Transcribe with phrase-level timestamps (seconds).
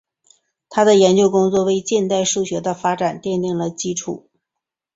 [0.67, 4.31] 他的研究工作为近代数学的发展奠定了基础。